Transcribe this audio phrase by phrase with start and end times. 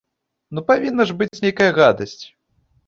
[0.57, 2.21] Ну, павінна ж быць нейкая гадасць!